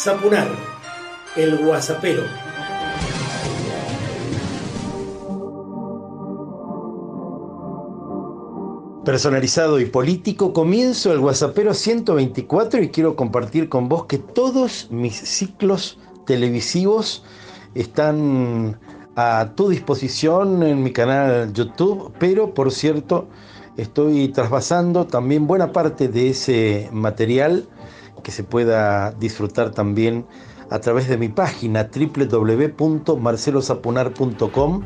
Zapunar, 0.00 0.46
el 1.34 1.58
guasapero. 1.58 2.22
Personalizado 9.04 9.80
y 9.80 9.86
político, 9.86 10.52
comienzo 10.52 11.12
el 11.12 11.18
Guasapero 11.18 11.74
124 11.74 12.80
y 12.80 12.90
quiero 12.90 13.16
compartir 13.16 13.68
con 13.68 13.88
vos 13.88 14.06
que 14.06 14.18
todos 14.18 14.86
mis 14.92 15.16
ciclos 15.16 15.98
televisivos 16.26 17.24
están 17.74 18.78
a 19.16 19.50
tu 19.56 19.68
disposición 19.68 20.62
en 20.62 20.80
mi 20.80 20.92
canal 20.92 21.52
YouTube, 21.52 22.12
pero 22.20 22.54
por 22.54 22.70
cierto 22.70 23.26
estoy 23.76 24.28
trasvasando 24.28 25.08
también 25.08 25.48
buena 25.48 25.72
parte 25.72 26.06
de 26.06 26.30
ese 26.30 26.88
material 26.92 27.66
que 28.22 28.30
se 28.30 28.44
pueda 28.44 29.12
disfrutar 29.12 29.70
también 29.70 30.26
a 30.70 30.80
través 30.80 31.08
de 31.08 31.16
mi 31.16 31.28
página 31.28 31.88
www.marcelosapunar.com 31.94 34.82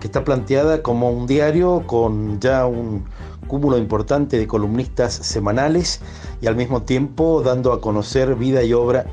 que 0.00 0.08
está 0.08 0.24
planteada 0.24 0.82
como 0.82 1.10
un 1.10 1.26
diario 1.26 1.86
con 1.86 2.38
ya 2.40 2.66
un 2.66 3.04
cúmulo 3.46 3.78
importante 3.78 4.36
de 4.38 4.46
columnistas 4.46 5.14
semanales 5.14 6.02
y 6.40 6.48
al 6.48 6.56
mismo 6.56 6.82
tiempo 6.82 7.42
dando 7.42 7.72
a 7.72 7.80
conocer 7.80 8.34
vida 8.34 8.64
y 8.64 8.72
obra 8.72 9.06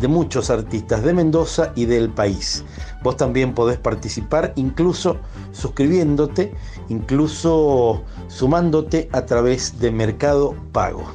de 0.00 0.08
muchos 0.08 0.50
artistas 0.50 1.02
de 1.02 1.14
Mendoza 1.14 1.72
y 1.74 1.86
del 1.86 2.10
país. 2.10 2.64
Vos 3.02 3.16
también 3.16 3.54
podés 3.54 3.78
participar 3.78 4.52
incluso 4.56 5.16
suscribiéndote, 5.52 6.52
incluso 6.88 8.02
sumándote 8.28 9.08
a 9.12 9.24
través 9.24 9.78
de 9.80 9.90
Mercado 9.90 10.54
Pago. 10.72 11.06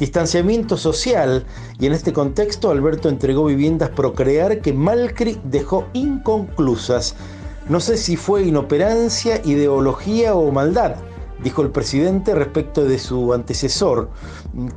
Distanciamiento 0.00 0.78
social 0.78 1.44
y 1.78 1.84
en 1.84 1.92
este 1.92 2.14
contexto 2.14 2.70
Alberto 2.70 3.10
entregó 3.10 3.44
viviendas 3.44 3.90
Procrear 3.90 4.62
que 4.62 4.72
Malcri 4.72 5.38
dejó 5.44 5.88
inconclusas. 5.92 7.14
No 7.68 7.80
sé 7.80 7.98
si 7.98 8.16
fue 8.16 8.44
inoperancia, 8.44 9.42
ideología 9.44 10.34
o 10.34 10.50
maldad, 10.52 10.94
dijo 11.44 11.60
el 11.60 11.68
presidente 11.68 12.34
respecto 12.34 12.86
de 12.86 12.98
su 12.98 13.34
antecesor, 13.34 14.08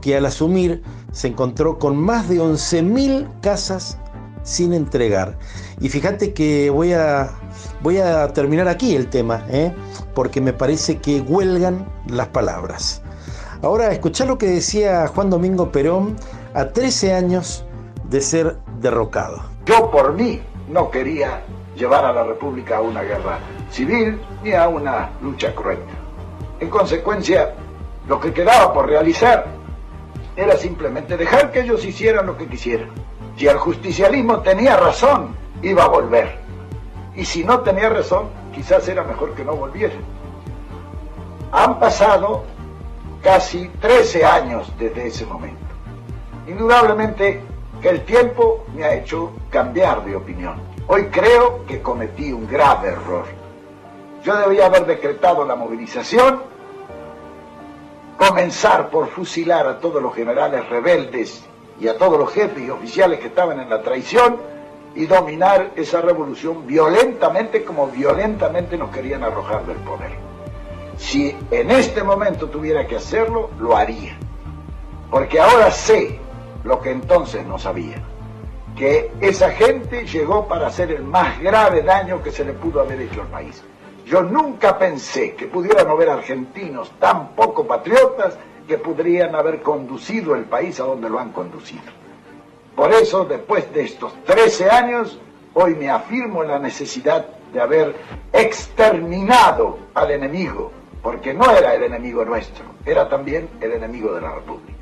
que 0.02 0.18
al 0.18 0.26
asumir 0.26 0.84
se 1.14 1.30
encontró 1.30 1.80
con 1.80 1.96
más 1.96 2.28
de 2.28 2.42
11.000 2.42 3.40
casas 3.40 3.98
sin 4.44 4.74
entregar. 4.74 5.40
Y 5.80 5.88
fíjate 5.88 6.34
que 6.34 6.70
voy 6.70 6.92
a, 6.92 7.32
voy 7.82 8.00
a 8.00 8.28
terminar 8.34 8.68
aquí 8.68 8.94
el 8.94 9.08
tema, 9.08 9.46
¿eh? 9.50 9.74
porque 10.14 10.42
me 10.42 10.52
parece 10.52 10.98
que 10.98 11.22
huelgan 11.22 11.88
las 12.08 12.28
palabras. 12.28 13.03
Ahora, 13.64 13.94
escuchá 13.94 14.26
lo 14.26 14.38
que 14.38 14.48
decía 14.48 15.08
Juan 15.08 15.30
Domingo 15.30 15.72
Perón 15.72 16.18
a 16.54 16.74
13 16.74 17.14
años 17.14 17.64
de 18.10 18.20
ser 18.20 18.58
derrocado. 18.82 19.42
Yo 19.66 19.90
por 19.90 20.12
mí 20.12 20.42
no 20.68 20.92
quería 20.92 21.44
llevar 21.74 22.04
a 22.04 22.12
la 22.12 22.26
República 22.26 22.78
a 22.78 22.82
una 22.82 23.04
guerra 23.04 23.40
civil 23.72 24.20
ni 24.44 24.52
a 24.52 24.68
una 24.68 25.12
lucha 25.22 25.56
cruenta. 25.56 25.94
En 26.60 26.70
consecuencia, 26.70 27.54
lo 28.06 28.20
que 28.20 28.34
quedaba 28.34 28.74
por 28.74 28.86
realizar 28.86 29.46
era 30.36 30.58
simplemente 30.58 31.16
dejar 31.16 31.50
que 31.54 31.62
ellos 31.62 31.86
hicieran 31.86 32.26
lo 32.26 32.38
que 32.38 32.48
quisieran. 32.48 32.90
Si 33.38 33.48
el 33.48 33.58
justicialismo 33.58 34.42
tenía 34.42 34.76
razón, 34.76 35.38
iba 35.62 35.86
a 35.86 35.88
volver. 35.88 36.38
Y 37.16 37.24
si 37.24 37.46
no 37.46 37.62
tenía 37.62 37.88
razón, 37.88 38.26
quizás 38.54 38.86
era 38.90 39.06
mejor 39.06 39.34
que 39.36 39.46
no 39.46 39.56
volviera. 39.56 39.96
Han 41.54 41.80
pasado 41.80 42.44
casi 43.24 43.70
13 43.80 44.26
años 44.26 44.72
desde 44.78 45.08
ese 45.08 45.26
momento. 45.26 45.58
Indudablemente 46.46 47.42
que 47.82 47.90
el 47.90 48.02
tiempo 48.02 48.66
me 48.76 48.84
ha 48.84 48.94
hecho 48.94 49.32
cambiar 49.50 50.04
de 50.04 50.16
opinión. 50.16 50.62
Hoy 50.88 51.06
creo 51.06 51.66
que 51.66 51.82
cometí 51.82 52.34
un 52.34 52.48
grave 52.48 52.90
error. 52.90 53.26
Yo 54.24 54.38
debía 54.38 54.66
haber 54.66 54.86
decretado 54.86 55.46
la 55.46 55.56
movilización, 55.56 56.42
comenzar 58.18 58.90
por 58.90 59.08
fusilar 59.08 59.68
a 59.68 59.80
todos 59.80 60.02
los 60.02 60.14
generales 60.14 60.68
rebeldes 60.70 61.46
y 61.80 61.88
a 61.88 61.98
todos 61.98 62.20
los 62.20 62.32
jefes 62.32 62.64
y 62.64 62.70
oficiales 62.70 63.20
que 63.20 63.28
estaban 63.28 63.60
en 63.60 63.70
la 63.70 63.82
traición 63.82 64.38
y 64.96 65.06
dominar 65.06 65.72
esa 65.76 66.02
revolución 66.02 66.68
violentamente 66.68 67.64
como 67.64 67.88
violentamente 67.88 68.78
nos 68.78 68.92
querían 68.92 69.24
arrojar 69.24 69.66
del 69.66 69.78
poder. 69.78 70.33
Si 70.98 71.36
en 71.52 71.72
este 71.72 72.04
momento 72.04 72.50
tuviera 72.50 72.88
que 72.88 72.98
hacerlo, 72.98 73.50
lo 73.60 73.76
haría. 73.76 74.18
Porque 75.10 75.40
ahora 75.40 75.72
sé 75.72 76.20
lo 76.64 76.80
que 76.80 76.92
entonces 76.92 77.46
no 77.46 77.58
sabía. 77.58 78.02
Que 78.76 79.12
esa 79.22 79.52
gente 79.52 80.06
llegó 80.06 80.48
para 80.48 80.68
hacer 80.68 80.92
el 80.92 81.04
más 81.04 81.40
grave 81.40 81.84
daño 81.84 82.24
que 82.24 82.32
se 82.32 82.46
le 82.46 82.54
pudo 82.54 82.82
haber 82.82 83.02
hecho 83.02 83.22
al 83.22 83.28
país. 83.28 83.64
Yo 84.06 84.22
nunca 84.22 84.78
pensé 84.78 85.36
que 85.36 85.48
pudieran 85.48 85.88
haber 85.88 86.10
argentinos 86.10 86.92
tan 87.00 87.30
poco 87.36 87.66
patriotas 87.66 88.38
que 88.68 88.78
podrían 88.78 89.36
haber 89.36 89.62
conducido 89.62 90.36
el 90.36 90.46
país 90.46 90.80
a 90.80 90.84
donde 90.84 91.10
lo 91.10 91.20
han 91.20 91.32
conducido. 91.32 91.84
Por 92.76 92.92
eso, 92.92 93.26
después 93.26 93.72
de 93.74 93.84
estos 93.84 94.14
13 94.24 94.70
años, 94.70 95.20
hoy 95.54 95.76
me 95.76 95.90
afirmo 95.90 96.44
en 96.44 96.50
la 96.50 96.60
necesidad 96.60 97.26
de 97.54 97.62
haber 97.62 97.96
exterminado 98.32 99.78
al 99.94 100.12
enemigo, 100.12 100.72
porque 101.04 101.34
no 101.34 101.52
era 101.52 101.76
el 101.76 101.84
enemigo 101.84 102.24
nuestro, 102.24 102.64
era 102.86 103.10
también 103.10 103.50
el 103.62 103.74
enemigo 103.74 104.16
de 104.16 104.22
la 104.22 104.34
República. 104.36 104.74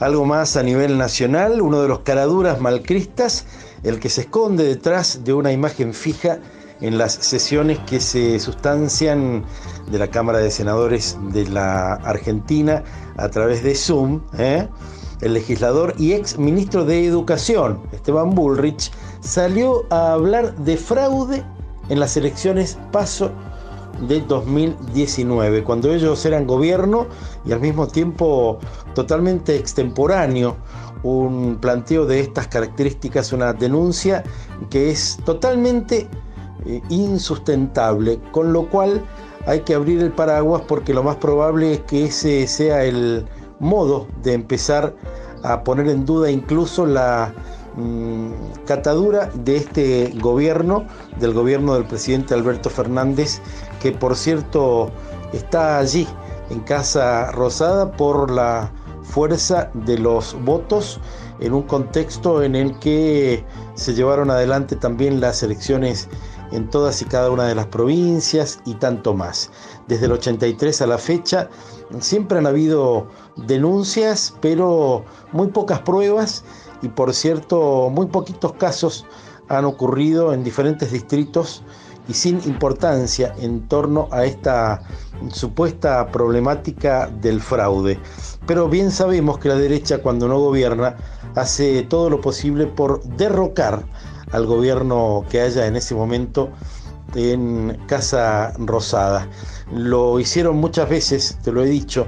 Algo 0.00 0.24
más 0.24 0.56
a 0.56 0.62
nivel 0.62 0.98
nacional, 0.98 1.60
uno 1.60 1.82
de 1.82 1.86
los 1.88 2.00
caraduras 2.00 2.60
malcristas, 2.60 3.46
el 3.84 4.00
que 4.00 4.08
se 4.08 4.22
esconde 4.22 4.64
detrás 4.64 5.22
de 5.22 5.34
una 5.34 5.52
imagen 5.52 5.92
fija 5.92 6.38
en 6.80 6.98
las 6.98 7.12
sesiones 7.12 7.78
que 7.80 8.00
se 8.00 8.40
sustancian 8.40 9.44
de 9.90 9.98
la 9.98 10.08
Cámara 10.08 10.38
de 10.38 10.50
Senadores 10.50 11.16
de 11.30 11.46
la 11.48 11.94
Argentina 11.94 12.82
a 13.16 13.28
través 13.28 13.62
de 13.62 13.74
Zoom, 13.74 14.22
¿eh? 14.38 14.66
el 15.20 15.34
legislador 15.34 15.94
y 15.98 16.14
ex 16.14 16.38
ministro 16.38 16.84
de 16.84 17.06
Educación, 17.06 17.80
Esteban 17.92 18.30
Bullrich, 18.30 18.90
salió 19.20 19.86
a 19.90 20.14
hablar 20.14 20.56
de 20.56 20.76
fraude 20.76 21.44
en 21.88 22.00
las 22.00 22.16
elecciones 22.16 22.78
PASO 22.90 23.30
de 24.08 24.20
2019, 24.20 25.64
cuando 25.64 25.92
ellos 25.92 26.24
eran 26.24 26.46
gobierno 26.46 27.06
y 27.44 27.52
al 27.52 27.60
mismo 27.60 27.86
tiempo 27.86 28.58
totalmente 28.94 29.56
extemporáneo 29.56 30.56
un 31.02 31.58
planteo 31.60 32.06
de 32.06 32.20
estas 32.20 32.48
características, 32.48 33.32
una 33.32 33.52
denuncia 33.52 34.24
que 34.70 34.90
es 34.90 35.18
totalmente 35.24 36.08
eh, 36.66 36.80
insustentable, 36.88 38.20
con 38.32 38.52
lo 38.52 38.68
cual 38.68 39.04
hay 39.46 39.60
que 39.60 39.74
abrir 39.74 40.00
el 40.00 40.12
paraguas 40.12 40.62
porque 40.66 40.94
lo 40.94 41.02
más 41.02 41.16
probable 41.16 41.74
es 41.74 41.80
que 41.80 42.06
ese 42.06 42.46
sea 42.46 42.84
el 42.84 43.26
modo 43.60 44.08
de 44.22 44.32
empezar 44.32 44.94
a 45.42 45.62
poner 45.62 45.88
en 45.88 46.06
duda 46.06 46.30
incluso 46.30 46.86
la 46.86 47.34
mm, 47.76 48.30
catadura 48.66 49.30
de 49.34 49.56
este 49.56 50.12
gobierno, 50.20 50.86
del 51.20 51.34
gobierno 51.34 51.74
del 51.74 51.84
presidente 51.84 52.32
Alberto 52.32 52.70
Fernández, 52.70 53.42
que 53.84 53.92
por 53.92 54.16
cierto 54.16 54.90
está 55.34 55.76
allí 55.76 56.08
en 56.48 56.60
Casa 56.60 57.30
Rosada 57.32 57.92
por 57.92 58.30
la 58.30 58.72
fuerza 59.02 59.70
de 59.74 59.98
los 59.98 60.34
votos 60.42 60.98
en 61.38 61.52
un 61.52 61.64
contexto 61.64 62.42
en 62.42 62.54
el 62.56 62.78
que 62.78 63.44
se 63.74 63.92
llevaron 63.92 64.30
adelante 64.30 64.74
también 64.74 65.20
las 65.20 65.42
elecciones 65.42 66.08
en 66.50 66.70
todas 66.70 67.02
y 67.02 67.04
cada 67.04 67.30
una 67.30 67.44
de 67.46 67.54
las 67.54 67.66
provincias 67.66 68.58
y 68.64 68.72
tanto 68.76 69.12
más. 69.12 69.50
Desde 69.86 70.06
el 70.06 70.12
83 70.12 70.80
a 70.80 70.86
la 70.86 70.96
fecha 70.96 71.50
siempre 72.00 72.38
han 72.38 72.46
habido 72.46 73.06
denuncias, 73.36 74.34
pero 74.40 75.04
muy 75.32 75.48
pocas 75.48 75.80
pruebas 75.80 76.42
y 76.80 76.88
por 76.88 77.12
cierto 77.12 77.90
muy 77.90 78.06
poquitos 78.06 78.54
casos 78.54 79.04
han 79.50 79.66
ocurrido 79.66 80.32
en 80.32 80.42
diferentes 80.42 80.90
distritos 80.90 81.62
y 82.08 82.14
sin 82.14 82.40
importancia 82.44 83.34
en 83.38 83.66
torno 83.68 84.08
a 84.10 84.24
esta 84.24 84.82
supuesta 85.30 86.06
problemática 86.08 87.08
del 87.20 87.40
fraude. 87.40 87.98
Pero 88.46 88.68
bien 88.68 88.90
sabemos 88.90 89.38
que 89.38 89.48
la 89.48 89.56
derecha 89.56 89.98
cuando 89.98 90.28
no 90.28 90.38
gobierna 90.38 90.96
hace 91.34 91.82
todo 91.82 92.10
lo 92.10 92.20
posible 92.20 92.66
por 92.66 93.02
derrocar 93.02 93.84
al 94.32 94.46
gobierno 94.46 95.24
que 95.30 95.40
haya 95.40 95.66
en 95.66 95.76
ese 95.76 95.94
momento 95.94 96.50
en 97.14 97.78
Casa 97.86 98.52
Rosada. 98.58 99.28
Lo 99.72 100.18
hicieron 100.20 100.56
muchas 100.56 100.88
veces, 100.88 101.38
te 101.42 101.52
lo 101.52 101.62
he 101.62 101.66
dicho, 101.66 102.06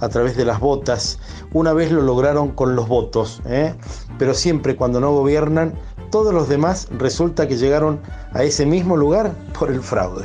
a 0.00 0.08
través 0.08 0.36
de 0.36 0.44
las 0.44 0.60
botas. 0.60 1.18
Una 1.52 1.72
vez 1.72 1.90
lo 1.90 2.02
lograron 2.02 2.52
con 2.52 2.76
los 2.76 2.88
votos, 2.88 3.40
¿eh? 3.46 3.74
pero 4.18 4.34
siempre 4.34 4.76
cuando 4.76 5.00
no 5.00 5.12
gobiernan, 5.12 5.74
todos 6.14 6.32
los 6.32 6.48
demás 6.48 6.86
resulta 6.96 7.48
que 7.48 7.56
llegaron 7.56 7.98
a 8.34 8.44
ese 8.44 8.64
mismo 8.64 8.96
lugar 8.96 9.32
por 9.58 9.68
el 9.68 9.80
fraude. 9.80 10.24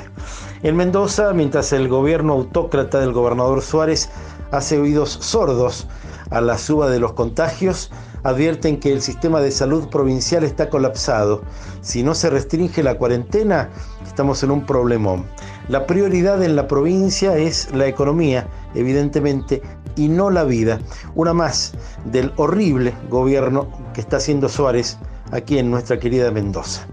En 0.61 0.75
Mendoza, 0.75 1.33
mientras 1.33 1.73
el 1.73 1.87
gobierno 1.87 2.33
autócrata 2.33 2.99
del 2.99 3.11
gobernador 3.11 3.63
Suárez 3.63 4.07
hace 4.51 4.77
oídos 4.77 5.09
sordos 5.09 5.87
a 6.29 6.41
la 6.41 6.59
suba 6.59 6.91
de 6.91 6.99
los 6.99 7.13
contagios, 7.13 7.89
advierten 8.21 8.79
que 8.79 8.93
el 8.93 9.01
sistema 9.01 9.41
de 9.41 9.49
salud 9.49 9.89
provincial 9.89 10.43
está 10.43 10.69
colapsado. 10.69 11.41
Si 11.81 12.03
no 12.03 12.13
se 12.13 12.29
restringe 12.29 12.83
la 12.83 12.99
cuarentena, 12.99 13.71
estamos 14.05 14.43
en 14.43 14.51
un 14.51 14.67
problemón. 14.67 15.25
La 15.69 15.87
prioridad 15.87 16.43
en 16.43 16.55
la 16.55 16.67
provincia 16.67 17.35
es 17.35 17.73
la 17.73 17.87
economía, 17.87 18.47
evidentemente, 18.75 19.63
y 19.95 20.07
no 20.07 20.29
la 20.29 20.43
vida. 20.43 20.79
Una 21.15 21.33
más 21.33 21.73
del 22.05 22.31
horrible 22.35 22.93
gobierno 23.09 23.67
que 23.95 24.01
está 24.01 24.17
haciendo 24.17 24.49
Suárez 24.49 24.99
aquí 25.31 25.57
en 25.57 25.71
nuestra 25.71 25.99
querida 25.99 26.31
Mendoza. 26.31 26.87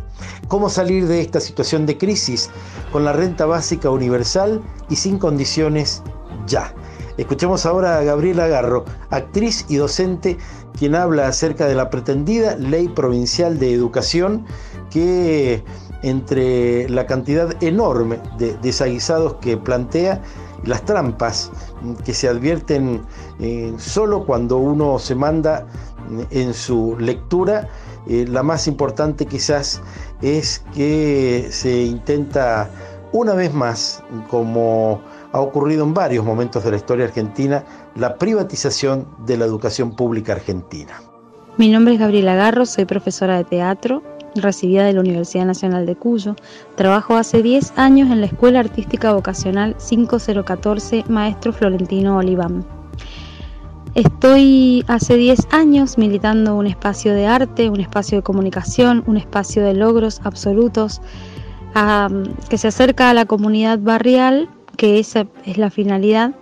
¿Cómo 0.48 0.70
salir 0.70 1.06
de 1.06 1.20
esta 1.20 1.40
situación 1.40 1.86
de 1.86 1.98
crisis? 1.98 2.50
Con 2.92 3.04
la 3.04 3.12
renta 3.12 3.46
básica 3.46 3.90
universal 3.90 4.62
y 4.88 4.96
sin 4.96 5.18
condiciones 5.18 6.02
ya. 6.46 6.72
Escuchemos 7.16 7.66
ahora 7.66 7.98
a 7.98 8.02
Gabriela 8.02 8.46
Garro, 8.46 8.84
actriz 9.10 9.64
y 9.68 9.76
docente, 9.76 10.36
quien 10.78 10.94
habla 10.94 11.28
acerca 11.28 11.66
de 11.66 11.74
la 11.74 11.90
pretendida 11.90 12.56
ley 12.56 12.88
provincial 12.88 13.58
de 13.58 13.72
educación 13.72 14.44
que 14.90 15.64
entre 16.02 16.88
la 16.90 17.06
cantidad 17.06 17.60
enorme 17.62 18.20
de 18.38 18.56
desaguisados 18.58 19.36
que 19.36 19.56
plantea 19.56 20.22
y 20.62 20.68
las 20.68 20.84
trampas 20.84 21.50
que 22.04 22.12
se 22.12 22.28
advierten 22.28 23.02
eh, 23.40 23.74
solo 23.78 24.24
cuando 24.24 24.58
uno 24.58 24.98
se 24.98 25.14
manda 25.14 25.66
en 26.30 26.54
su 26.54 26.96
lectura, 26.98 27.68
eh, 28.08 28.24
la 28.28 28.42
más 28.42 28.66
importante 28.66 29.26
quizás 29.26 29.80
es 30.22 30.64
que 30.74 31.48
se 31.50 31.82
intenta 31.82 32.70
una 33.12 33.34
vez 33.34 33.52
más, 33.52 34.02
como 34.28 35.00
ha 35.32 35.40
ocurrido 35.40 35.84
en 35.84 35.94
varios 35.94 36.24
momentos 36.24 36.64
de 36.64 36.70
la 36.70 36.76
historia 36.76 37.06
argentina, 37.06 37.64
la 37.94 38.16
privatización 38.16 39.06
de 39.26 39.36
la 39.36 39.44
educación 39.44 39.94
pública 39.94 40.32
argentina. 40.32 41.00
Mi 41.56 41.70
nombre 41.70 41.94
es 41.94 42.00
Gabriela 42.00 42.34
Garro, 42.34 42.66
soy 42.66 42.84
profesora 42.84 43.36
de 43.36 43.44
teatro, 43.44 44.02
recibida 44.34 44.84
de 44.84 44.92
la 44.92 45.00
Universidad 45.00 45.46
Nacional 45.46 45.86
de 45.86 45.96
Cuyo. 45.96 46.36
Trabajo 46.74 47.16
hace 47.16 47.42
10 47.42 47.72
años 47.76 48.10
en 48.10 48.20
la 48.20 48.26
Escuela 48.26 48.60
Artística 48.60 49.12
Vocacional 49.12 49.74
5014 49.78 51.04
Maestro 51.08 51.52
Florentino 51.52 52.18
Oliván. 52.18 52.75
Estoy 53.96 54.84
hace 54.88 55.16
10 55.16 55.48
años 55.52 55.96
militando 55.96 56.54
un 56.54 56.66
espacio 56.66 57.14
de 57.14 57.26
arte, 57.26 57.70
un 57.70 57.80
espacio 57.80 58.18
de 58.18 58.22
comunicación, 58.22 59.02
un 59.06 59.16
espacio 59.16 59.64
de 59.64 59.72
logros 59.72 60.20
absolutos 60.22 61.00
que 62.50 62.58
se 62.58 62.68
acerca 62.68 63.08
a 63.08 63.14
la 63.14 63.24
comunidad 63.24 63.78
barrial, 63.78 64.50
que 64.76 64.98
esa 64.98 65.26
es 65.46 65.56
la 65.56 65.70
finalidad, 65.70 66.34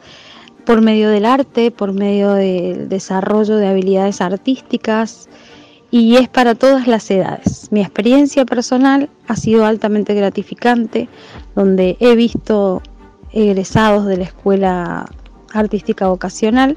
por 0.66 0.82
medio 0.82 1.10
del 1.10 1.24
arte, 1.24 1.70
por 1.70 1.92
medio 1.92 2.32
del 2.32 2.88
desarrollo 2.88 3.56
de 3.56 3.68
habilidades 3.68 4.20
artísticas 4.20 5.28
y 5.92 6.16
es 6.16 6.28
para 6.28 6.56
todas 6.56 6.88
las 6.88 7.08
edades. 7.08 7.68
Mi 7.70 7.82
experiencia 7.82 8.44
personal 8.44 9.08
ha 9.28 9.36
sido 9.36 9.64
altamente 9.64 10.12
gratificante, 10.14 11.08
donde 11.54 11.96
he 12.00 12.16
visto 12.16 12.82
egresados 13.30 14.06
de 14.06 14.16
la 14.16 14.24
Escuela 14.24 15.06
Artística 15.52 16.08
Vocacional 16.08 16.76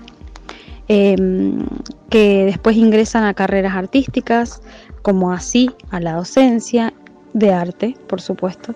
Em, 0.89 1.66
que 2.10 2.45
después 2.45 2.78
ingresan 2.78 3.25
a 3.25 3.34
carreras 3.34 3.75
artísticas, 3.75 4.62
como 5.01 5.34
así 5.34 5.69
a 5.89 6.00
la 6.00 6.13
docencia 6.13 6.94
de 7.34 7.51
arte, 7.51 7.98
por 8.07 8.22
supuesto. 8.22 8.74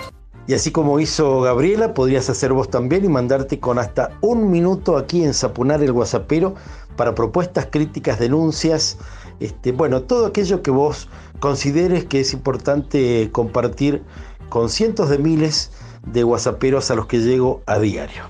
y 0.46 0.52
así 0.52 0.72
como 0.72 1.00
hizo 1.00 1.40
Gabriela, 1.40 1.94
podrías 1.94 2.28
hacer 2.28 2.52
vos 2.52 2.68
también 2.68 3.02
y 3.04 3.08
mandarte 3.08 3.60
con 3.60 3.78
hasta 3.78 4.10
un 4.20 4.50
minuto 4.50 4.98
aquí 4.98 5.24
en 5.24 5.32
Sapunar 5.32 5.82
el 5.82 5.92
Guasapero 5.92 6.54
para 6.96 7.14
propuestas, 7.14 7.68
críticas, 7.70 8.18
denuncias, 8.18 8.98
este, 9.40 9.72
bueno, 9.72 10.02
todo 10.02 10.26
aquello 10.26 10.62
que 10.62 10.70
vos 10.70 11.08
consideres 11.40 12.04
que 12.04 12.20
es 12.20 12.32
importante 12.32 13.28
compartir 13.32 14.02
con 14.48 14.68
cientos 14.68 15.10
de 15.10 15.18
miles 15.18 15.72
de 16.06 16.22
guasaperos 16.22 16.90
a 16.90 16.94
los 16.94 17.06
que 17.06 17.18
llego 17.18 17.62
a 17.66 17.78
diario. 17.78 18.24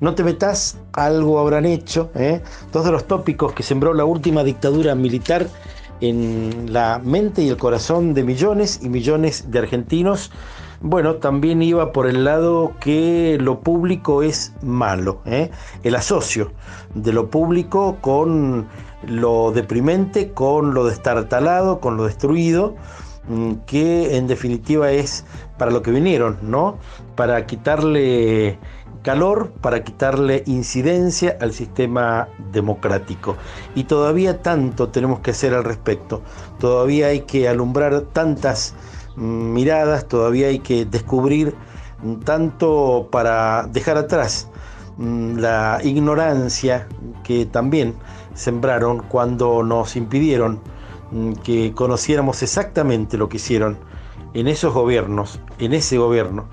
No 0.00 0.14
te 0.14 0.24
metas, 0.24 0.78
algo 0.92 1.38
habrán 1.38 1.64
hecho. 1.64 2.10
¿eh? 2.14 2.42
Dos 2.72 2.84
de 2.84 2.92
los 2.92 3.06
tópicos 3.06 3.52
que 3.52 3.62
sembró 3.62 3.94
la 3.94 4.04
última 4.04 4.44
dictadura 4.44 4.94
militar 4.94 5.48
en 6.00 6.72
la 6.72 7.00
mente 7.02 7.42
y 7.42 7.48
el 7.48 7.56
corazón 7.56 8.12
de 8.12 8.24
millones 8.24 8.80
y 8.82 8.88
millones 8.88 9.50
de 9.50 9.60
argentinos, 9.60 10.30
bueno, 10.82 11.16
también 11.16 11.62
iba 11.62 11.92
por 11.92 12.08
el 12.08 12.24
lado 12.24 12.72
que 12.80 13.38
lo 13.40 13.60
público 13.60 14.22
es 14.22 14.52
malo, 14.62 15.20
¿eh? 15.26 15.50
el 15.84 15.94
asocio 15.94 16.50
de 16.94 17.12
lo 17.12 17.30
público 17.30 17.98
con 18.00 18.66
lo 19.06 19.52
deprimente, 19.52 20.32
con 20.32 20.74
lo 20.74 20.84
destartalado, 20.84 21.80
con 21.80 21.96
lo 21.96 22.04
destruido, 22.04 22.74
mm, 23.28 23.52
que 23.66 24.16
en 24.16 24.26
definitiva 24.26 24.90
es 24.90 25.24
para 25.56 25.70
lo 25.70 25.82
que 25.82 25.92
vinieron, 25.92 26.38
¿no? 26.42 26.78
Para 27.14 27.46
quitarle 27.46 28.58
calor 29.02 29.52
para 29.60 29.82
quitarle 29.84 30.44
incidencia 30.46 31.36
al 31.40 31.52
sistema 31.52 32.28
democrático. 32.52 33.36
Y 33.74 33.84
todavía 33.84 34.42
tanto 34.42 34.88
tenemos 34.88 35.20
que 35.20 35.32
hacer 35.32 35.54
al 35.54 35.64
respecto. 35.64 36.22
Todavía 36.58 37.08
hay 37.08 37.22
que 37.22 37.48
alumbrar 37.48 38.02
tantas 38.12 38.74
miradas, 39.16 40.08
todavía 40.08 40.48
hay 40.48 40.58
que 40.58 40.84
descubrir 40.84 41.54
mm, 42.02 42.20
tanto 42.20 43.08
para 43.10 43.64
dejar 43.64 43.96
atrás 43.98 44.48
mm, 44.96 45.38
la 45.38 45.80
ignorancia 45.82 46.86
que 47.24 47.46
también 47.46 47.94
sembraron 48.34 49.00
cuando 49.08 49.62
nos 49.62 49.96
impidieron 49.96 50.60
que 51.44 51.72
conociéramos 51.74 52.42
exactamente 52.42 53.18
lo 53.18 53.28
que 53.28 53.36
hicieron 53.36 53.76
en 54.34 54.48
esos 54.48 54.72
gobiernos, 54.72 55.40
en 55.58 55.74
ese 55.74 55.98
gobierno, 55.98 56.46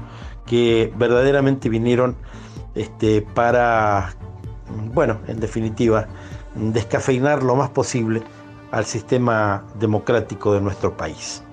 que 0.46 0.92
verdaderamente 0.98 1.70
vinieron 1.70 2.18
este, 2.76 3.22
para, 3.22 4.14
bueno, 4.94 5.20
en 5.28 5.40
definitiva, 5.40 6.08
descafeinar 6.56 7.44
lo 7.44 7.56
más 7.56 7.70
posible 7.70 8.22
al 8.72 8.86
sistema 8.86 9.64
democrático 9.80 10.54
de 10.54 10.62
nuestro 10.62 10.96
país. 10.96 11.44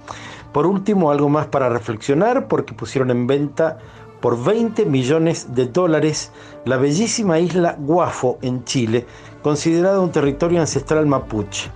Por 0.57 0.67
último, 0.67 1.11
algo 1.11 1.29
más 1.29 1.49
para 1.49 1.69
reflexionar, 1.69 2.49
porque 2.49 2.73
pusieron 2.73 3.11
en 3.11 3.27
venta 3.27 3.77
por 4.23 4.43
20 4.43 4.87
millones 4.87 5.55
de 5.55 5.67
dólares 5.67 6.33
la 6.65 6.79
bellísima 6.79 7.39
isla 7.39 7.77
Guafo 7.79 8.39
en 8.41 8.65
Chile, 8.65 9.05
considerada 9.43 10.01
un 10.01 10.13
territorio 10.13 10.59
ancestral 10.59 11.05
mapuche. 11.05 11.71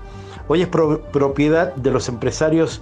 Hoy 0.48 0.62
es 0.62 0.68
propiedad 0.68 1.74
de 1.74 1.90
los 1.90 2.08
empresarios 2.08 2.80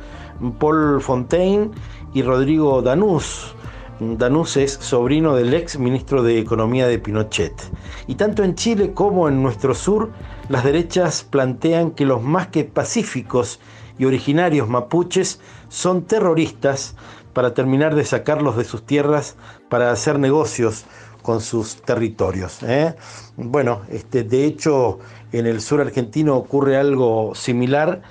Paul 0.60 1.00
Fontaine 1.00 1.72
y 2.14 2.22
Rodrigo 2.22 2.80
Danús. 2.80 3.56
Danús 3.98 4.56
es 4.56 4.74
sobrino 4.74 5.34
del 5.34 5.52
ex 5.52 5.80
ministro 5.80 6.22
de 6.22 6.38
Economía 6.38 6.86
de 6.86 7.00
Pinochet. 7.00 7.60
Y 8.06 8.14
tanto 8.14 8.44
en 8.44 8.54
Chile 8.54 8.92
como 8.94 9.26
en 9.26 9.42
nuestro 9.42 9.74
sur, 9.74 10.10
las 10.48 10.62
derechas 10.62 11.24
plantean 11.24 11.90
que 11.90 12.06
los 12.06 12.22
más 12.22 12.46
que 12.46 12.62
pacíficos 12.62 13.58
y 13.98 14.04
originarios 14.04 14.68
mapuches 14.68 15.40
son 15.68 16.02
terroristas 16.02 16.94
para 17.32 17.54
terminar 17.54 17.94
de 17.94 18.04
sacarlos 18.04 18.56
de 18.56 18.64
sus 18.64 18.84
tierras 18.84 19.36
para 19.68 19.92
hacer 19.92 20.18
negocios 20.18 20.86
con 21.22 21.40
sus 21.40 21.76
territorios. 21.82 22.62
¿eh? 22.62 22.94
Bueno, 23.36 23.82
este, 23.90 24.24
de 24.24 24.44
hecho 24.44 24.98
en 25.32 25.46
el 25.46 25.60
sur 25.60 25.80
argentino 25.80 26.36
ocurre 26.36 26.76
algo 26.76 27.34
similar 27.34 28.02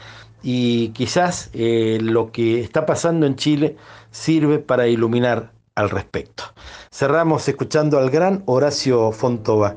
y 0.44 0.90
quizás 0.90 1.50
eh, 1.54 1.98
lo 2.02 2.32
que 2.32 2.62
está 2.62 2.86
pasando 2.86 3.26
en 3.26 3.36
Chile 3.36 3.76
sirve 4.12 4.60
para 4.60 4.88
iluminar 4.88 5.52
al 5.76 5.90
respecto. 5.90 6.44
Cerramos 6.92 7.48
escuchando 7.48 7.98
al 7.98 8.10
gran 8.10 8.44
Horacio 8.46 9.12
Fontova, 9.12 9.76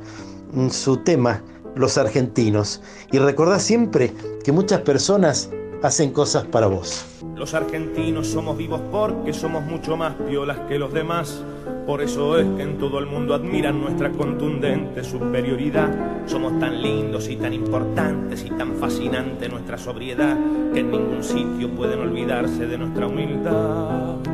su 0.71 0.99
tema, 0.99 1.43
Los 1.75 1.99
argentinos, 1.99 2.83
y 3.12 3.19
recordá 3.19 3.59
siempre 3.59 4.12
que 4.43 4.52
muchas 4.52 4.81
personas 4.81 5.50
hacen 5.82 6.12
cosas 6.12 6.44
para 6.44 6.66
vos. 6.66 7.04
Los 7.37 7.54
argentinos 7.54 8.26
somos 8.26 8.56
vivos 8.56 8.80
porque 8.90 9.32
somos 9.32 9.64
mucho 9.64 9.96
más 9.96 10.14
piolas 10.14 10.58
que 10.68 10.78
los 10.78 10.92
demás. 10.92 11.42
Por 11.87 12.02
eso 12.02 12.38
es 12.38 12.46
que 12.56 12.62
en 12.62 12.78
todo 12.78 12.99
el 12.99 13.06
mundo 13.06 13.34
admiran 13.34 13.80
nuestra 13.80 14.10
contundente 14.10 15.02
superioridad. 15.02 15.88
Somos 16.26 16.58
tan 16.60 16.82
lindos 16.82 17.28
y 17.28 17.37
tan 17.37 17.52
importantes 17.52 18.44
y 18.44 18.50
tan 18.50 18.75
fascinante 18.76 19.49
nuestra 19.49 19.78
sobriedad 19.78 20.37
que 20.72 20.80
en 20.80 20.90
ningún 20.90 21.22
sitio 21.22 21.70
pueden 21.70 22.00
olvidarse 22.00 22.66
de 22.66 22.78
nuestra 22.78 23.06
humildad. 23.06 24.29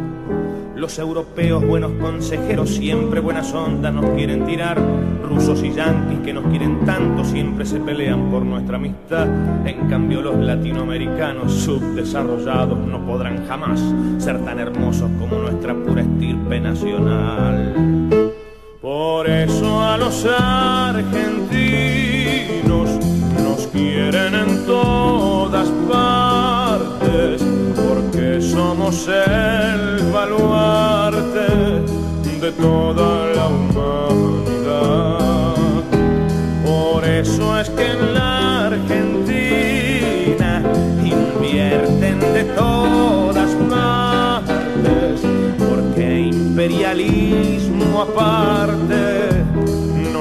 Los 0.76 0.98
europeos, 0.98 1.66
buenos 1.66 1.92
consejeros, 1.92 2.68
siempre 2.68 3.20
buenas 3.20 3.50
ondas 3.54 3.94
nos 3.94 4.10
quieren 4.10 4.44
tirar. 4.44 4.78
Rusos 5.26 5.62
y 5.62 5.72
yanquis 5.72 6.18
que 6.20 6.34
nos 6.34 6.44
quieren 6.48 6.84
tanto, 6.84 7.24
siempre 7.24 7.64
se 7.64 7.80
pelean 7.80 8.30
por 8.30 8.44
nuestra 8.44 8.76
amistad. 8.76 9.26
En 9.66 9.88
cambio, 9.88 10.20
los 10.20 10.36
latinoamericanos 10.36 11.50
subdesarrollados 11.50 12.78
no 12.78 13.06
podrán 13.06 13.46
jamás 13.46 13.82
ser 14.18 14.44
tan 14.44 14.58
hermosos 14.58 15.10
como 15.18 15.38
nuestra 15.38 15.74
pura 15.74 16.02
estirpe 16.02 16.60
nacional. 16.60 17.72
Por 18.82 19.30
eso 19.30 19.80
a 19.80 19.96
los 19.96 20.26
argentinos 20.26 21.50
nos 23.42 23.66
quieren 23.68 24.34
en 24.34 24.66
todas 24.66 25.70
partes 25.90 26.36
somos 28.40 29.08
el 29.08 29.85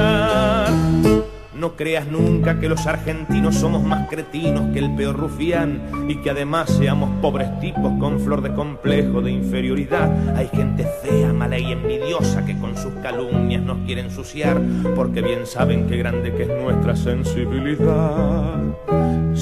no 1.56 1.76
creas 1.78 2.08
nunca 2.08 2.60
que 2.60 2.68
los 2.68 2.86
argentinos 2.88 3.56
somos 3.56 3.84
más 3.84 4.10
cretinos 4.10 4.74
que 4.74 4.80
el 4.80 4.94
peor 4.96 5.16
rufián 5.16 5.82
y 6.10 6.16
que 6.18 6.32
además 6.32 6.70
seamos 6.70 7.10
pobres 7.22 7.58
tipos 7.62 7.94
con 8.02 8.20
flor 8.20 8.42
de 8.42 8.54
complejo 8.54 9.22
de 9.22 9.32
inferioridad. 9.32 10.36
Hay 10.36 10.50
gente 10.50 10.86
fea, 11.02 11.32
mala 11.32 11.58
y 11.58 11.72
envidiosa 11.72 12.44
que 12.46 12.58
con 12.58 12.76
sus 12.76 12.92
calumnias 12.96 13.64
nos 13.64 13.78
quiere 13.86 14.02
ensuciar 14.02 14.62
porque 14.94 15.22
bien 15.22 15.48
saben 15.48 15.88
qué 15.88 15.96
grande 15.96 16.34
que 16.34 16.44
es 16.44 16.50
nuestra 16.50 16.98
sensibilidad. 16.98 18.60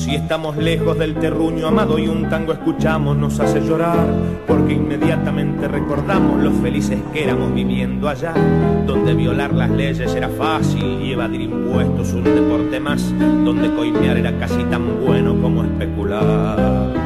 Si 0.02 0.16
estamos 0.16 0.58
lejos 0.58 0.98
del 0.98 1.14
terruño 1.14 1.68
amado 1.68 2.00
y 2.00 2.08
un 2.08 2.28
tango 2.28 2.54
escuchamos 2.54 3.16
nos 3.16 3.40
hace 3.40 3.62
llorar 3.62 4.08
porque 4.48 4.74
inmediatamente 4.74 5.68
recordamos 5.68 6.42
lo 6.42 6.52
felices 6.54 6.98
que 7.14 7.24
éramos 7.24 7.54
viviendo 7.54 8.10
allá, 8.10 8.34
donde 8.88 9.14
violar 9.14 9.54
las 9.54 9.70
leyes 9.70 10.16
era 10.16 10.28
fácil 10.28 11.04
y 11.04 11.12
evadir 11.12 11.42
impuestos 11.42 12.14
un 12.14 12.24
deporte 12.24 12.80
más, 12.80 13.14
donde 13.20 13.72
coimear 13.76 14.18
era 14.18 14.36
casi 14.40 14.64
tan 14.64 15.06
bueno 15.06 15.40
como 15.40 15.64
especular. 15.64 17.01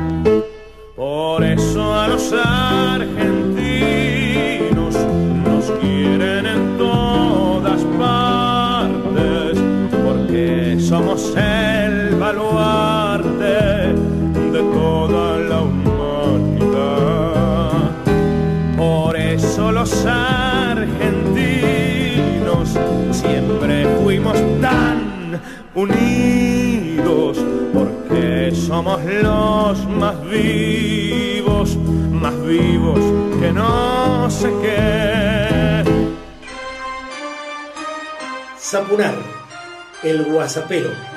Argentinos 20.71 22.69
siempre 23.11 23.85
fuimos 24.01 24.37
tan 24.61 25.41
unidos, 25.73 27.37
porque 27.73 28.51
somos 28.55 29.03
los 29.03 29.87
más 29.89 30.15
vivos, 30.29 31.77
más 32.11 32.33
vivos 32.45 32.99
que 33.39 33.51
no 33.51 34.29
sé 34.29 34.51
qué. 34.61 35.83
Zapunar, 38.59 39.15
el 40.03 40.23
guasapero 40.25 41.14